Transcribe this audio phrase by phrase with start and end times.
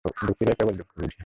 [0.25, 1.17] দুঃখীরাই কেবল দুঃখ বুঝে।